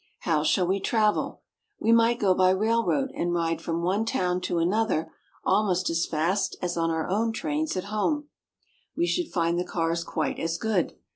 How 0.21 0.41
shall 0.41 0.65
we 0.65 0.79
travel 0.79 1.43
t 1.77 1.83
We 1.85 1.91
might 1.91 2.17
go 2.19 2.33
by 2.33 2.49
railroad 2.49 3.11
and 3.15 3.35
ride 3.35 3.61
from 3.61 3.83
one 3.83 4.03
town 4.03 4.41
to 4.41 4.57
another 4.57 5.11
almost 5.43 5.91
as 5.91 6.07
fast 6.07 6.55
as 6.59 6.75
on 6.75 6.89
our 6.89 7.07
trains 7.33 7.77
at 7.77 7.83
home. 7.93 8.27
We 8.97 9.05
should 9.05 9.31
find 9.31 9.59
the 9.59 9.63
cars 9.63 10.03
quite 10.03 10.39
as 10.39 10.57
good. 10.57 10.95